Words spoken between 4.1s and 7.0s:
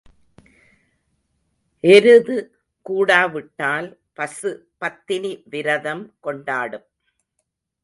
பசு பத்தினி விரதம் கொண்டாடும்.